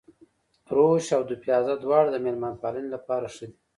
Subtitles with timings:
[0.75, 3.55] روش او دوپيازه دواړه د مېلمه پالنې لپاره ښه دي.